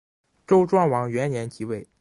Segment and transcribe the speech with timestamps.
[0.47, 1.87] 周庄王元年即位。